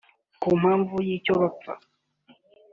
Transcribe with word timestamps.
Ku 0.41 0.49
mpamvu 0.59 0.95
y’icyo 1.07 1.33
bapfa 1.41 1.73